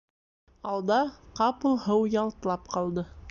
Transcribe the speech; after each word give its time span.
Алда 0.69 0.97
ҡапыл 1.41 1.79
һыу 1.85 2.09
ялтлап 2.17 2.67
ҡалды. 2.77 3.07